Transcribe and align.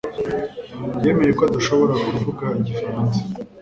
Yemeye 1.03 1.31
ko 1.37 1.41
adashobora 1.49 1.93
kuvuga 2.09 2.45
igifaransa 2.59 3.19